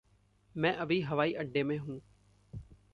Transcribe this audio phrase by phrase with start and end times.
[0.55, 2.01] मैं अभी हवाईअड्डे में हूँ।